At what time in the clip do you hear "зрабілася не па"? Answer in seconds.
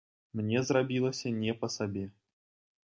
0.69-1.67